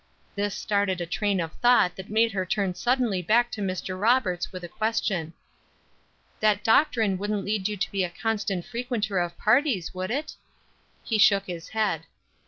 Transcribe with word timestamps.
This 0.33 0.55
started 0.55 0.99
a 0.99 1.05
train 1.05 1.39
of 1.39 1.53
thought 1.57 1.95
that 1.95 2.09
made 2.09 2.31
her 2.31 2.43
turn 2.43 2.73
suddenly 2.73 3.21
back 3.21 3.51
to 3.51 3.61
Mr. 3.61 4.01
Roberts 4.01 4.51
with 4.51 4.63
a 4.63 4.67
question. 4.67 5.31
"That 6.39 6.63
doctrine 6.63 7.19
wouldn't 7.19 7.45
lead 7.45 7.67
you 7.67 7.77
to 7.77 7.91
be 7.91 8.03
a 8.03 8.09
constant 8.09 8.65
frequenter 8.65 9.19
of 9.19 9.37
parties, 9.37 9.93
would 9.93 10.09
it?" 10.09 10.33
He 11.03 11.19
shook 11.19 11.45
his 11.45 11.67
head. 11.69 12.07